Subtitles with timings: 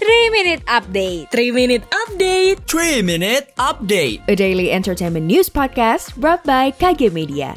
[0.00, 6.40] 3 Minute Update 3 Minute Update 3 Minute Update A daily entertainment news podcast brought
[6.48, 7.52] by KG Media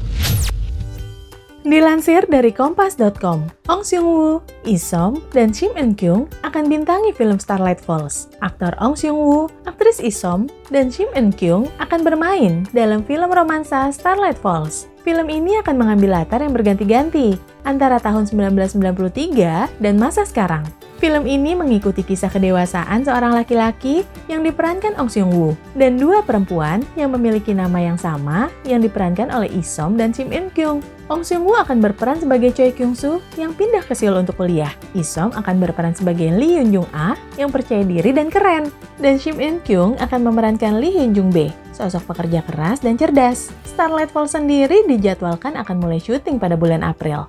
[1.64, 7.80] Dilansir dari Kompas.com, Ong Seung Woo, Isom, dan Shim Eun Kyung akan bintangi film Starlight
[7.80, 8.28] Falls.
[8.44, 13.88] Aktor Ong Seung Woo, aktris Isom, dan Shim Eun Kyung akan bermain dalam film romansa
[13.88, 14.92] Starlight Falls.
[15.00, 20.68] Film ini akan mengambil latar yang berganti-ganti antara tahun 1993 dan masa sekarang.
[21.02, 26.86] Film ini mengikuti kisah kedewasaan seorang laki-laki yang diperankan Ong Seung Woo dan dua perempuan
[26.94, 30.80] yang memiliki nama yang sama yang diperankan oleh Isom dan Shim Eun Kyung.
[31.10, 34.70] Ong Seung Woo akan berperan sebagai Choi Kyung Soo yang pindah ke Seoul untuk kuliah.
[34.94, 38.70] Isom akan berperan sebagai Lee Hyun Jung A yang percaya diri dan keren.
[38.96, 43.50] Dan Shim Eun Kyung akan memerankan Lee Hyun Jung B, sosok pekerja keras dan cerdas.
[43.66, 47.26] Starlight Falls sendiri dijadwalkan akan mulai syuting pada bulan April.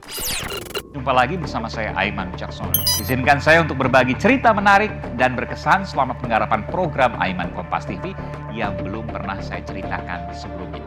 [0.95, 2.71] Jumpa lagi bersama saya Aiman Wicaksono.
[3.03, 4.87] Izinkan saya untuk berbagi cerita menarik
[5.19, 8.15] dan berkesan selama penggarapan program Aiman Kompas TV
[8.55, 10.79] yang belum pernah saya ceritakan sebelumnya.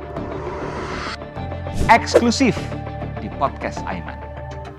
[1.92, 2.56] Eksklusif
[3.20, 4.16] di podcast Aiman.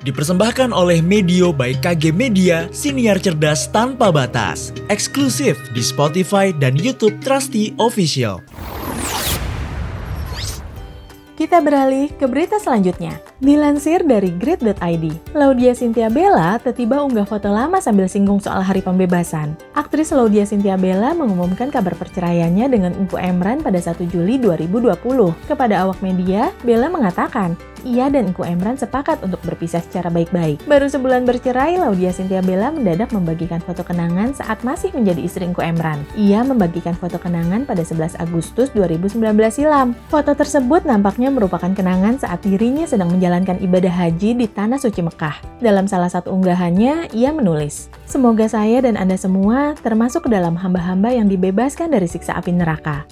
[0.02, 4.73] Dipersembahkan oleh Medio by KG Media, siniar cerdas tanpa batas.
[4.89, 8.41] Eksklusif di Spotify dan YouTube Trusty Official.
[11.38, 13.28] Kita beralih ke berita selanjutnya.
[13.40, 19.56] Dilansir dari grid.id, Laudia Cynthia Bella tiba unggah foto lama sambil singgung soal hari pembebasan.
[19.80, 24.92] Aktris Laudia Cynthia Bella mengumumkan kabar perceraiannya dengan Ungku Emran pada 1 Juli 2020.
[25.48, 27.56] Kepada awak media, Bella mengatakan,
[27.88, 30.60] ia dan Ungku Emran sepakat untuk berpisah secara baik-baik.
[30.67, 35.64] Baru sebulan bercerai, Laudia Cynthia Bella mendadak membagikan foto kenangan saat masih menjadi istri Ungku
[35.64, 36.04] Emran.
[36.20, 39.16] Ia membagikan foto kenangan pada 11 Agustus 2019
[39.48, 39.95] silam.
[40.12, 45.05] Foto tersebut nampaknya merupakan kenangan saat dirinya sedang menjalani menjalankan ibadah haji di Tanah Suci
[45.05, 45.61] Mekah.
[45.61, 51.30] Dalam salah satu unggahannya, ia menulis, Semoga saya dan Anda semua termasuk dalam hamba-hamba yang
[51.30, 53.05] dibebaskan dari siksa api neraka.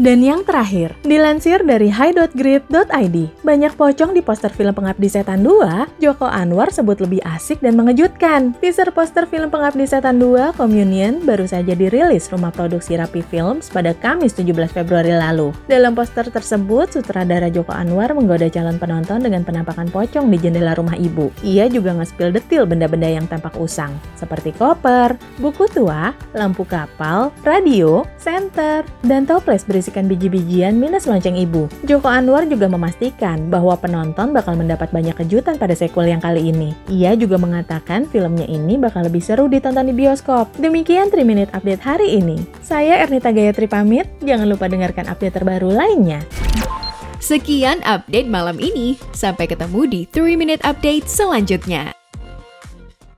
[0.00, 3.16] Dan yang terakhir, dilansir dari high.grid.id,
[3.46, 8.58] banyak pocong di poster film Pengabdi Setan 2, Joko Anwar sebut lebih asik dan mengejutkan.
[8.58, 13.94] Teaser poster film Pengabdi Setan 2, Communion, baru saja dirilis rumah produksi Rapi Films pada
[13.94, 15.54] Kamis 17 Februari lalu.
[15.70, 20.98] Dalam poster tersebut, sutradara Joko Anwar menggoda calon penonton dengan penampakan pocong di jendela rumah
[20.98, 21.30] ibu.
[21.46, 28.02] Ia juga nge-spill detil benda-benda yang tampak usang, seperti koper, buku tua, lampu kapal, radio,
[28.18, 31.68] senter, dan toples toples berisikan biji-bijian minus lonceng ibu.
[31.84, 36.72] Joko Anwar juga memastikan bahwa penonton bakal mendapat banyak kejutan pada sequel yang kali ini.
[36.88, 40.48] Ia juga mengatakan filmnya ini bakal lebih seru ditonton di bioskop.
[40.56, 42.40] Demikian 3 Minute Update hari ini.
[42.64, 46.24] Saya Ernita Gayatri pamit, jangan lupa dengarkan update terbaru lainnya.
[47.20, 48.96] Sekian update malam ini.
[49.12, 52.01] Sampai ketemu di 3 Minute Update selanjutnya.